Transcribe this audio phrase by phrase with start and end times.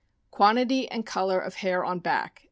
[0.31, 2.39] Quantity and color of hair on back.